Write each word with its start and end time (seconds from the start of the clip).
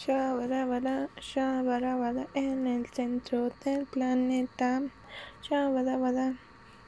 Shabarabara, 0.00 1.10
shabarabara, 1.20 2.30
en 2.34 2.66
el 2.66 2.86
centro 2.88 3.50
del 3.64 3.86
planeta. 3.88 4.82
Shabarabara, 5.42 6.28